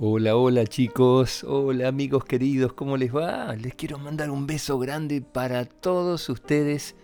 Hola, 0.00 0.34
hola 0.34 0.66
chicos, 0.66 1.44
hola 1.44 1.86
amigos 1.86 2.24
queridos, 2.24 2.72
¿cómo 2.72 2.96
les 2.96 3.14
va? 3.14 3.54
Les 3.54 3.76
quiero 3.76 3.96
mandar 3.96 4.28
un 4.28 4.44
beso 4.44 4.76
grande 4.80 5.22
para 5.22 5.66
todos 5.66 6.28
ustedes 6.28 6.96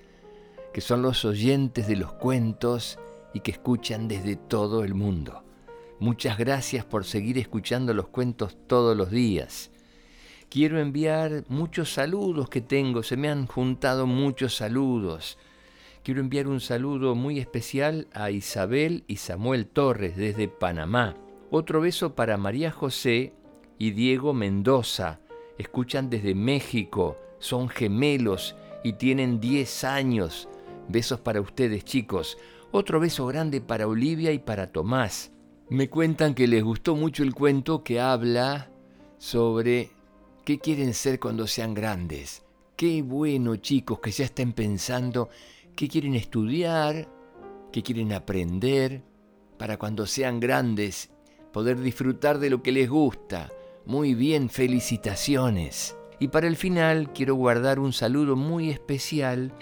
que 0.75 0.81
son 0.81 1.01
los 1.01 1.25
oyentes 1.25 1.87
de 1.87 1.95
los 1.95 2.13
cuentos 2.15 2.99
y 3.33 3.41
que 3.41 3.53
escuchan 3.53 4.09
desde 4.09 4.35
todo 4.35 4.83
el 4.83 4.95
mundo. 4.95 5.45
Muchas 6.01 6.37
gracias 6.37 6.85
por 6.85 7.05
seguir 7.05 7.39
escuchando 7.39 7.95
los 7.95 8.09
cuentos 8.09 8.59
todos 8.67 8.97
los 8.97 9.13
días. 9.13 9.71
Quiero 10.49 10.81
enviar 10.81 11.45
muchos 11.47 11.93
saludos 11.93 12.49
que 12.49 12.61
tengo, 12.61 13.05
se 13.05 13.17
me 13.17 13.29
han 13.29 13.47
juntado 13.47 14.09
muchos 14.09 14.57
saludos. 14.57 15.39
Quiero 16.03 16.19
enviar 16.19 16.49
un 16.49 16.59
saludo 16.59 17.15
muy 17.15 17.39
especial 17.39 18.09
a 18.13 18.33
Isabel 18.33 19.05
y 19.07 19.19
Samuel 19.19 19.69
Torres 19.69 20.17
desde 20.17 20.49
Panamá. 20.49 21.15
Otro 21.53 21.81
beso 21.81 22.15
para 22.15 22.37
María 22.37 22.71
José 22.71 23.33
y 23.77 23.91
Diego 23.91 24.33
Mendoza. 24.33 25.19
Escuchan 25.59 26.09
desde 26.09 26.33
México, 26.37 27.19
son 27.41 27.69
gemelos 27.69 28.55
y 28.85 28.93
tienen 28.93 29.41
10 29.41 29.83
años. 29.83 30.49
Besos 30.89 31.19
para 31.19 31.41
ustedes 31.41 31.85
chicos. 31.85 32.39
Otro 32.71 33.01
beso 33.01 33.27
grande 33.27 33.61
para 33.61 33.89
Olivia 33.89 34.31
y 34.31 34.39
para 34.39 34.71
Tomás. 34.71 35.33
Me 35.69 35.91
cuentan 35.91 36.35
que 36.35 36.47
les 36.47 36.63
gustó 36.63 36.95
mucho 36.95 37.25
el 37.25 37.35
cuento 37.35 37.83
que 37.83 38.01
habla 38.01 38.71
sobre 39.19 39.91
qué 40.45 40.61
quieren 40.61 40.95
ser 40.95 41.19
cuando 41.19 41.49
sean 41.49 41.75
grandes. 41.75 42.45
Qué 42.77 43.03
bueno 43.03 43.57
chicos 43.57 43.99
que 43.99 44.13
ya 44.13 44.25
estén 44.25 44.53
pensando 44.53 45.29
qué 45.75 45.89
quieren 45.89 46.15
estudiar, 46.15 47.09
qué 47.73 47.83
quieren 47.83 48.13
aprender, 48.13 49.03
para 49.59 49.79
cuando 49.79 50.07
sean 50.07 50.39
grandes 50.39 51.11
poder 51.53 51.81
disfrutar 51.81 52.39
de 52.39 52.51
lo 52.51 52.63
que 52.63 52.73
les 52.73 52.89
gusta. 52.89 53.51
Muy 53.87 54.15
bien, 54.15 54.49
felicitaciones. 54.49 55.97
Y 56.19 56.29
para 56.29 56.47
el 56.47 56.57
final 56.57 57.13
quiero 57.13 57.35
guardar 57.35 57.79
un 57.79 57.93
saludo 57.93 58.37
muy 58.37 58.71
especial 58.71 59.53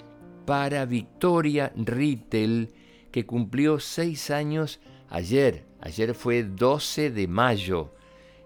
para 0.45 0.85
Victoria 0.85 1.71
Rittel, 1.75 2.73
que 3.11 3.25
cumplió 3.25 3.79
seis 3.79 4.29
años 4.29 4.79
ayer. 5.09 5.65
Ayer 5.81 6.13
fue 6.13 6.43
12 6.43 7.11
de 7.11 7.27
mayo 7.27 7.93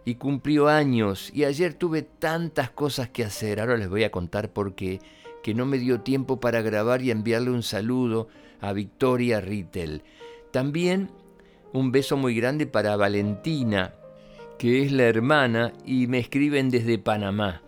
y 0.06 0.16
cumplió 0.16 0.68
años 0.68 1.32
y 1.34 1.46
ayer 1.46 1.74
tuve 1.74 2.04
tantas 2.04 2.70
cosas 2.70 3.10
que 3.10 3.24
hacer. 3.24 3.60
Ahora 3.60 3.78
les 3.78 3.90
voy 3.90 4.04
a 4.04 4.12
contar 4.12 4.54
por 4.54 4.76
qué, 4.76 5.00
que 5.42 5.54
no 5.54 5.66
me 5.66 5.80
dio 5.80 6.02
tiempo 6.02 6.40
para 6.40 6.62
grabar 6.62 7.02
y 7.02 7.12
enviarle 7.12 7.50
un 7.50 7.64
saludo 7.64 8.28
a 8.62 8.74
Victoria 8.74 9.42
Rittel. 9.42 10.04
También 10.52 11.10
un 11.74 11.92
beso 11.92 12.16
muy 12.16 12.36
grande 12.36 12.68
para 12.68 12.96
Valentina, 12.96 13.96
que 14.58 14.84
es 14.84 14.92
la 14.92 15.04
hermana 15.04 15.74
y 15.86 16.08
me 16.08 16.20
escriben 16.20 16.70
desde 16.70 17.00
Panamá. 17.00 17.62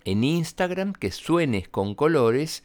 En 0.06 0.24
Instagram, 0.24 0.94
que 0.94 1.12
suenes 1.12 1.68
con 1.68 1.96
colores, 1.96 2.64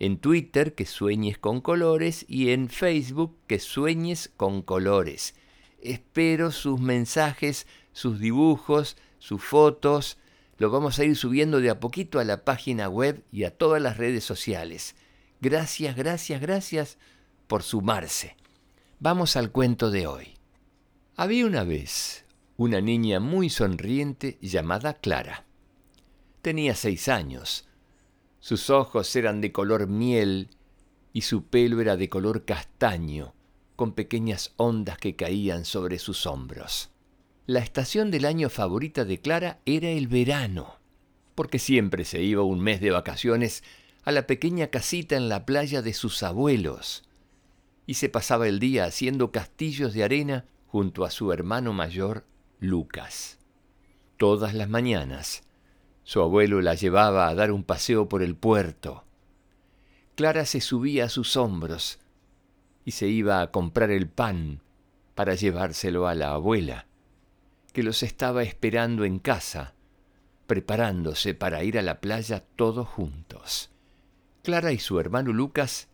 en 0.00 0.18
Twitter 0.18 0.74
que 0.74 0.86
sueñes 0.86 1.38
con 1.38 1.60
colores 1.60 2.24
y 2.26 2.50
en 2.50 2.70
Facebook 2.70 3.36
que 3.46 3.58
sueñes 3.60 4.32
con 4.36 4.62
colores. 4.62 5.34
Espero 5.80 6.50
sus 6.50 6.80
mensajes, 6.80 7.66
sus 7.92 8.18
dibujos, 8.18 8.96
sus 9.18 9.44
fotos. 9.44 10.16
Lo 10.56 10.70
vamos 10.70 10.98
a 10.98 11.04
ir 11.04 11.16
subiendo 11.16 11.60
de 11.60 11.68
a 11.68 11.80
poquito 11.80 12.18
a 12.18 12.24
la 12.24 12.44
página 12.44 12.88
web 12.88 13.22
y 13.30 13.44
a 13.44 13.56
todas 13.56 13.80
las 13.80 13.98
redes 13.98 14.24
sociales. 14.24 14.96
Gracias, 15.42 15.94
gracias, 15.94 16.40
gracias 16.40 16.98
por 17.46 17.62
sumarse. 17.62 18.36
Vamos 19.00 19.36
al 19.36 19.52
cuento 19.52 19.90
de 19.90 20.06
hoy. 20.06 20.34
Había 21.16 21.44
una 21.44 21.64
vez 21.64 22.24
una 22.56 22.80
niña 22.80 23.20
muy 23.20 23.50
sonriente 23.50 24.38
llamada 24.40 24.94
Clara. 24.94 25.44
Tenía 26.40 26.74
seis 26.74 27.08
años 27.08 27.69
sus 28.40 28.70
ojos 28.70 29.14
eran 29.16 29.40
de 29.40 29.52
color 29.52 29.86
miel 29.86 30.48
y 31.12 31.22
su 31.22 31.44
pelo 31.44 31.80
era 31.80 31.96
de 31.96 32.08
color 32.08 32.44
castaño, 32.44 33.34
con 33.76 33.92
pequeñas 33.92 34.52
ondas 34.56 34.98
que 34.98 35.16
caían 35.16 35.64
sobre 35.64 35.98
sus 35.98 36.26
hombros. 36.26 36.90
La 37.46 37.60
estación 37.60 38.10
del 38.10 38.24
año 38.24 38.48
favorita 38.48 39.04
de 39.04 39.20
Clara 39.20 39.60
era 39.66 39.88
el 39.88 40.08
verano, 40.08 40.76
porque 41.34 41.58
siempre 41.58 42.04
se 42.04 42.22
iba 42.22 42.42
un 42.42 42.60
mes 42.60 42.80
de 42.80 42.90
vacaciones 42.90 43.62
a 44.04 44.12
la 44.12 44.26
pequeña 44.26 44.68
casita 44.68 45.16
en 45.16 45.28
la 45.28 45.44
playa 45.44 45.82
de 45.82 45.92
sus 45.92 46.22
abuelos, 46.22 47.04
y 47.86 47.94
se 47.94 48.08
pasaba 48.08 48.48
el 48.48 48.60
día 48.60 48.84
haciendo 48.84 49.32
castillos 49.32 49.92
de 49.94 50.04
arena 50.04 50.46
junto 50.66 51.04
a 51.04 51.10
su 51.10 51.32
hermano 51.32 51.72
mayor, 51.72 52.24
Lucas. 52.60 53.38
Todas 54.16 54.54
las 54.54 54.68
mañanas, 54.68 55.42
su 56.10 56.20
abuelo 56.22 56.60
la 56.60 56.74
llevaba 56.74 57.28
a 57.28 57.36
dar 57.36 57.52
un 57.52 57.62
paseo 57.62 58.08
por 58.08 58.20
el 58.20 58.34
puerto. 58.34 59.04
Clara 60.16 60.44
se 60.44 60.60
subía 60.60 61.04
a 61.04 61.08
sus 61.08 61.36
hombros 61.36 62.00
y 62.84 62.90
se 62.90 63.06
iba 63.06 63.40
a 63.40 63.52
comprar 63.52 63.92
el 63.92 64.08
pan 64.08 64.60
para 65.14 65.36
llevárselo 65.36 66.08
a 66.08 66.16
la 66.16 66.32
abuela, 66.32 66.88
que 67.72 67.84
los 67.84 68.02
estaba 68.02 68.42
esperando 68.42 69.04
en 69.04 69.20
casa, 69.20 69.74
preparándose 70.48 71.34
para 71.34 71.62
ir 71.62 71.78
a 71.78 71.82
la 71.82 72.00
playa 72.00 72.42
todos 72.56 72.88
juntos. 72.88 73.70
Clara 74.42 74.72
y 74.72 74.80
su 74.80 74.98
hermano 74.98 75.32
Lucas 75.32 75.86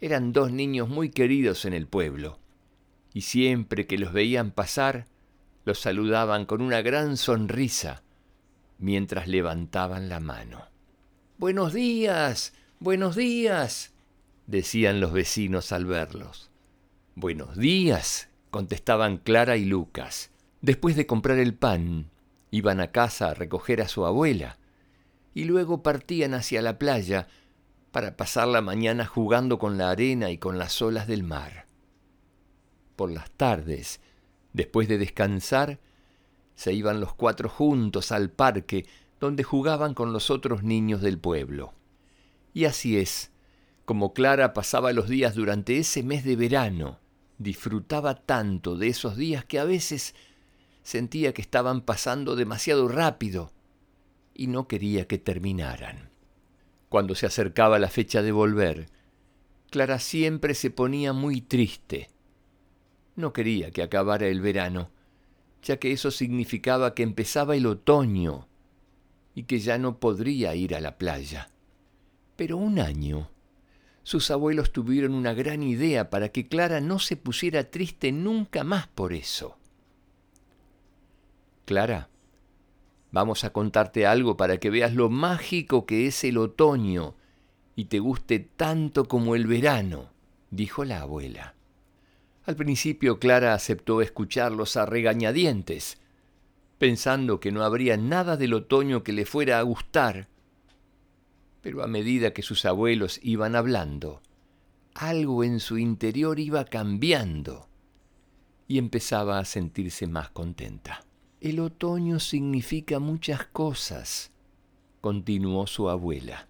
eran 0.00 0.32
dos 0.32 0.52
niños 0.52 0.88
muy 0.88 1.10
queridos 1.10 1.64
en 1.64 1.72
el 1.72 1.88
pueblo, 1.88 2.38
y 3.12 3.22
siempre 3.22 3.88
que 3.88 3.98
los 3.98 4.12
veían 4.12 4.52
pasar, 4.52 5.08
los 5.64 5.80
saludaban 5.80 6.46
con 6.46 6.62
una 6.62 6.82
gran 6.82 7.16
sonrisa, 7.16 8.04
mientras 8.78 9.28
levantaban 9.28 10.08
la 10.08 10.20
mano. 10.20 10.64
Buenos 11.38 11.72
días, 11.72 12.52
buenos 12.78 13.16
días, 13.16 13.92
decían 14.46 15.00
los 15.00 15.12
vecinos 15.12 15.72
al 15.72 15.86
verlos. 15.86 16.50
Buenos 17.14 17.56
días, 17.56 18.28
contestaban 18.50 19.18
Clara 19.18 19.56
y 19.56 19.64
Lucas. 19.64 20.30
Después 20.60 20.96
de 20.96 21.06
comprar 21.06 21.38
el 21.38 21.54
pan, 21.54 22.10
iban 22.50 22.80
a 22.80 22.92
casa 22.92 23.28
a 23.30 23.34
recoger 23.34 23.80
a 23.80 23.88
su 23.88 24.06
abuela 24.06 24.58
y 25.34 25.44
luego 25.44 25.82
partían 25.82 26.34
hacia 26.34 26.62
la 26.62 26.78
playa 26.78 27.28
para 27.92 28.16
pasar 28.16 28.48
la 28.48 28.62
mañana 28.62 29.06
jugando 29.06 29.58
con 29.58 29.78
la 29.78 29.90
arena 29.90 30.30
y 30.30 30.38
con 30.38 30.58
las 30.58 30.80
olas 30.82 31.06
del 31.06 31.22
mar. 31.22 31.66
Por 32.96 33.10
las 33.10 33.30
tardes, 33.30 34.00
después 34.52 34.88
de 34.88 34.98
descansar, 34.98 35.78
se 36.56 36.72
iban 36.72 37.00
los 37.00 37.14
cuatro 37.14 37.48
juntos 37.48 38.10
al 38.10 38.30
parque 38.30 38.86
donde 39.20 39.44
jugaban 39.44 39.94
con 39.94 40.12
los 40.12 40.30
otros 40.30 40.62
niños 40.62 41.00
del 41.00 41.18
pueblo. 41.18 41.72
Y 42.52 42.64
así 42.64 42.98
es, 42.98 43.30
como 43.84 44.12
Clara 44.12 44.52
pasaba 44.52 44.92
los 44.92 45.08
días 45.08 45.34
durante 45.34 45.78
ese 45.78 46.02
mes 46.02 46.24
de 46.24 46.34
verano, 46.34 46.98
disfrutaba 47.38 48.14
tanto 48.14 48.76
de 48.76 48.88
esos 48.88 49.16
días 49.16 49.44
que 49.44 49.58
a 49.58 49.64
veces 49.64 50.14
sentía 50.82 51.32
que 51.32 51.42
estaban 51.42 51.82
pasando 51.82 52.34
demasiado 52.34 52.88
rápido, 52.88 53.52
y 54.34 54.48
no 54.48 54.68
quería 54.68 55.06
que 55.06 55.18
terminaran. 55.18 56.10
Cuando 56.88 57.14
se 57.14 57.26
acercaba 57.26 57.78
la 57.78 57.88
fecha 57.88 58.22
de 58.22 58.32
volver, 58.32 58.88
Clara 59.70 59.98
siempre 59.98 60.54
se 60.54 60.70
ponía 60.70 61.12
muy 61.12 61.40
triste. 61.40 62.08
No 63.16 63.32
quería 63.32 63.70
que 63.70 63.82
acabara 63.82 64.26
el 64.26 64.40
verano, 64.40 64.90
ya 65.62 65.78
que 65.78 65.92
eso 65.92 66.10
significaba 66.10 66.94
que 66.94 67.02
empezaba 67.02 67.56
el 67.56 67.66
otoño 67.66 68.48
y 69.34 69.44
que 69.44 69.58
ya 69.58 69.78
no 69.78 69.98
podría 69.98 70.54
ir 70.54 70.74
a 70.74 70.80
la 70.80 70.96
playa. 70.98 71.50
Pero 72.36 72.56
un 72.56 72.78
año, 72.78 73.30
sus 74.02 74.30
abuelos 74.30 74.72
tuvieron 74.72 75.14
una 75.14 75.34
gran 75.34 75.62
idea 75.62 76.10
para 76.10 76.28
que 76.28 76.46
Clara 76.46 76.80
no 76.80 76.98
se 76.98 77.16
pusiera 77.16 77.70
triste 77.70 78.12
nunca 78.12 78.62
más 78.62 78.86
por 78.86 79.12
eso. 79.12 79.58
Clara, 81.64 82.08
vamos 83.10 83.42
a 83.42 83.50
contarte 83.50 84.06
algo 84.06 84.36
para 84.36 84.58
que 84.58 84.70
veas 84.70 84.94
lo 84.94 85.10
mágico 85.10 85.86
que 85.86 86.06
es 86.06 86.22
el 86.22 86.38
otoño 86.38 87.16
y 87.74 87.86
te 87.86 87.98
guste 87.98 88.38
tanto 88.38 89.06
como 89.06 89.34
el 89.34 89.48
verano, 89.48 90.10
dijo 90.50 90.84
la 90.84 91.00
abuela. 91.00 91.55
Al 92.46 92.54
principio 92.54 93.18
Clara 93.18 93.54
aceptó 93.54 94.00
escucharlos 94.00 94.76
a 94.76 94.86
regañadientes, 94.86 95.98
pensando 96.78 97.40
que 97.40 97.50
no 97.50 97.64
habría 97.64 97.96
nada 97.96 98.36
del 98.36 98.54
otoño 98.54 99.02
que 99.02 99.12
le 99.12 99.26
fuera 99.26 99.58
a 99.58 99.62
gustar. 99.62 100.28
Pero 101.60 101.82
a 101.82 101.88
medida 101.88 102.32
que 102.32 102.42
sus 102.42 102.64
abuelos 102.64 103.18
iban 103.24 103.56
hablando, 103.56 104.22
algo 104.94 105.42
en 105.42 105.58
su 105.58 105.76
interior 105.76 106.38
iba 106.38 106.64
cambiando 106.64 107.68
y 108.68 108.78
empezaba 108.78 109.40
a 109.40 109.44
sentirse 109.44 110.06
más 110.06 110.30
contenta. 110.30 111.04
El 111.40 111.58
otoño 111.58 112.20
significa 112.20 113.00
muchas 113.00 113.46
cosas, 113.46 114.30
continuó 115.00 115.66
su 115.66 115.90
abuela. 115.90 116.46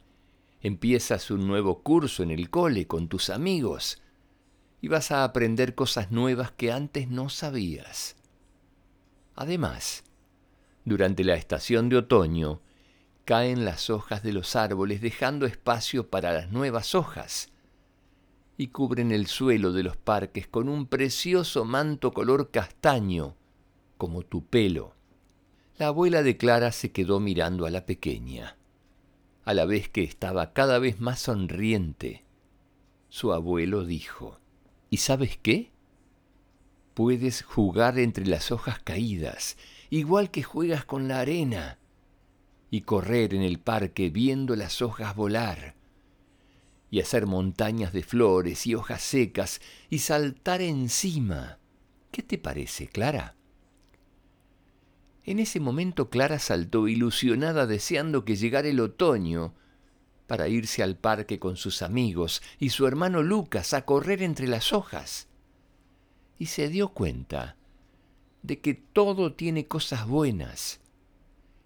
Empiezas 0.60 1.30
un 1.30 1.46
nuevo 1.46 1.82
curso 1.82 2.22
en 2.22 2.30
el 2.30 2.50
cole 2.50 2.86
con 2.86 3.08
tus 3.08 3.30
amigos 3.30 4.02
y 4.86 4.88
vas 4.88 5.10
a 5.10 5.24
aprender 5.24 5.74
cosas 5.74 6.12
nuevas 6.12 6.52
que 6.52 6.70
antes 6.70 7.08
no 7.08 7.28
sabías. 7.28 8.14
Además, 9.34 10.04
durante 10.84 11.24
la 11.24 11.34
estación 11.34 11.88
de 11.88 11.96
otoño, 11.96 12.60
caen 13.24 13.64
las 13.64 13.90
hojas 13.90 14.22
de 14.22 14.32
los 14.32 14.54
árboles 14.54 15.00
dejando 15.00 15.44
espacio 15.44 16.08
para 16.08 16.32
las 16.32 16.52
nuevas 16.52 16.94
hojas 16.94 17.50
y 18.56 18.68
cubren 18.68 19.10
el 19.10 19.26
suelo 19.26 19.72
de 19.72 19.82
los 19.82 19.96
parques 19.96 20.46
con 20.46 20.68
un 20.68 20.86
precioso 20.86 21.64
manto 21.64 22.12
color 22.12 22.52
castaño, 22.52 23.34
como 23.98 24.22
tu 24.22 24.44
pelo. 24.44 24.94
La 25.78 25.88
abuela 25.88 26.22
de 26.22 26.36
Clara 26.36 26.70
se 26.70 26.92
quedó 26.92 27.18
mirando 27.18 27.66
a 27.66 27.70
la 27.70 27.86
pequeña 27.86 28.56
a 29.44 29.52
la 29.52 29.64
vez 29.64 29.88
que 29.88 30.04
estaba 30.04 30.52
cada 30.52 30.78
vez 30.78 31.00
más 31.00 31.20
sonriente, 31.20 32.24
su 33.08 33.32
abuelo 33.32 33.84
dijo, 33.84 34.40
¿Y 34.90 34.98
sabes 34.98 35.38
qué? 35.42 35.70
Puedes 36.94 37.42
jugar 37.42 37.98
entre 37.98 38.26
las 38.26 38.52
hojas 38.52 38.78
caídas, 38.78 39.56
igual 39.90 40.30
que 40.30 40.42
juegas 40.42 40.84
con 40.84 41.08
la 41.08 41.20
arena, 41.20 41.78
y 42.70 42.82
correr 42.82 43.34
en 43.34 43.42
el 43.42 43.58
parque 43.58 44.10
viendo 44.10 44.56
las 44.56 44.80
hojas 44.82 45.14
volar, 45.14 45.74
y 46.90 47.00
hacer 47.00 47.26
montañas 47.26 47.92
de 47.92 48.02
flores 48.02 48.66
y 48.66 48.74
hojas 48.74 49.02
secas, 49.02 49.60
y 49.90 49.98
saltar 49.98 50.62
encima. 50.62 51.58
¿Qué 52.10 52.22
te 52.22 52.38
parece, 52.38 52.86
Clara? 52.86 53.34
En 55.24 55.40
ese 55.40 55.58
momento 55.58 56.08
Clara 56.08 56.38
saltó 56.38 56.86
ilusionada 56.86 57.66
deseando 57.66 58.24
que 58.24 58.36
llegara 58.36 58.68
el 58.68 58.78
otoño 58.78 59.54
para 60.26 60.48
irse 60.48 60.82
al 60.82 60.96
parque 60.96 61.38
con 61.38 61.56
sus 61.56 61.82
amigos 61.82 62.42
y 62.58 62.70
su 62.70 62.86
hermano 62.86 63.22
Lucas 63.22 63.74
a 63.74 63.84
correr 63.84 64.22
entre 64.22 64.46
las 64.46 64.72
hojas. 64.72 65.28
Y 66.38 66.46
se 66.46 66.68
dio 66.68 66.88
cuenta 66.88 67.56
de 68.42 68.60
que 68.60 68.74
todo 68.74 69.32
tiene 69.34 69.66
cosas 69.66 70.06
buenas 70.06 70.80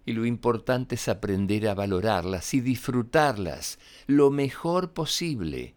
y 0.05 0.13
lo 0.13 0.25
importante 0.25 0.95
es 0.95 1.07
aprender 1.07 1.67
a 1.67 1.73
valorarlas 1.73 2.53
y 2.53 2.61
disfrutarlas 2.61 3.79
lo 4.07 4.31
mejor 4.31 4.93
posible 4.93 5.75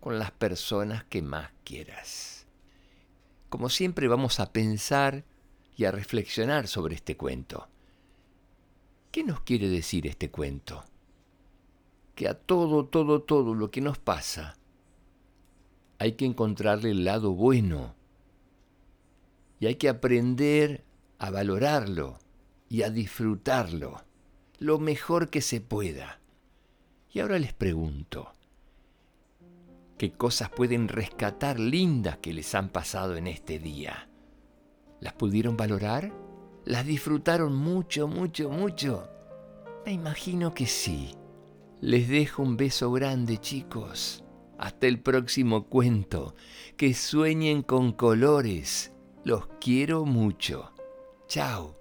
con 0.00 0.18
las 0.18 0.30
personas 0.30 1.04
que 1.04 1.22
más 1.22 1.50
quieras. 1.64 2.46
Como 3.48 3.68
siempre 3.68 4.06
vamos 4.08 4.40
a 4.40 4.52
pensar 4.52 5.24
y 5.76 5.84
a 5.84 5.90
reflexionar 5.90 6.68
sobre 6.68 6.94
este 6.94 7.16
cuento. 7.16 7.68
¿Qué 9.10 9.24
nos 9.24 9.40
quiere 9.40 9.68
decir 9.68 10.06
este 10.06 10.30
cuento? 10.30 10.84
Que 12.18 12.26
a 12.26 12.34
todo, 12.34 12.84
todo, 12.84 13.22
todo 13.22 13.54
lo 13.54 13.70
que 13.70 13.80
nos 13.80 13.96
pasa 13.96 14.58
hay 16.00 16.14
que 16.14 16.24
encontrarle 16.24 16.90
el 16.90 17.04
lado 17.04 17.32
bueno 17.32 17.94
y 19.60 19.66
hay 19.66 19.76
que 19.76 19.88
aprender 19.88 20.84
a 21.20 21.30
valorarlo 21.30 22.18
y 22.68 22.82
a 22.82 22.90
disfrutarlo 22.90 24.02
lo 24.58 24.80
mejor 24.80 25.30
que 25.30 25.40
se 25.40 25.60
pueda. 25.60 26.18
Y 27.12 27.20
ahora 27.20 27.38
les 27.38 27.52
pregunto, 27.52 28.32
¿qué 29.96 30.10
cosas 30.10 30.50
pueden 30.50 30.88
rescatar 30.88 31.60
lindas 31.60 32.18
que 32.18 32.32
les 32.32 32.52
han 32.56 32.70
pasado 32.70 33.14
en 33.14 33.28
este 33.28 33.60
día? 33.60 34.08
¿Las 34.98 35.12
pudieron 35.12 35.56
valorar? 35.56 36.12
¿Las 36.64 36.84
disfrutaron 36.84 37.54
mucho, 37.54 38.08
mucho, 38.08 38.50
mucho? 38.50 39.08
Me 39.86 39.92
imagino 39.92 40.52
que 40.52 40.66
sí. 40.66 41.14
Les 41.80 42.08
dejo 42.08 42.42
un 42.42 42.56
beso 42.56 42.90
grande, 42.90 43.38
chicos. 43.38 44.24
Hasta 44.58 44.88
el 44.88 45.00
próximo 45.00 45.68
cuento. 45.68 46.34
Que 46.76 46.92
sueñen 46.92 47.62
con 47.62 47.92
colores. 47.92 48.92
Los 49.24 49.46
quiero 49.60 50.04
mucho. 50.04 50.72
Chao. 51.28 51.77